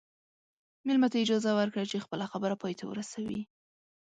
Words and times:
مېلمه 0.85 1.07
ته 1.11 1.17
اجازه 1.23 1.51
ورکړه 1.55 1.83
چې 1.91 2.03
خپله 2.05 2.25
خبره 2.31 2.55
پای 2.61 2.73
ته 2.79 2.85
ورسوي. 2.87 3.41